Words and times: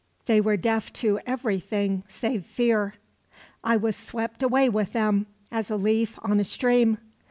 They 0.25 0.41
were 0.41 0.57
deaf 0.57 0.91
to 0.93 1.19
everything, 1.27 2.01
save 2.07 2.43
fear. 2.47 2.95
"I 3.63 3.77
was 3.77 3.95
swept 3.95 4.41
away 4.41 4.67
with 4.67 4.93
them, 4.93 5.27
as 5.51 5.69
a 5.69 5.77
leaf 5.77 6.17
on 6.23 6.39
a 6.39 6.43
stream. 6.43 6.97